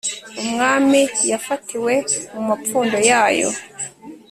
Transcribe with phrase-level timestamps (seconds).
[0.41, 1.01] umwami
[1.31, 1.93] yafatiwe
[2.33, 3.49] mu mapfundo yayo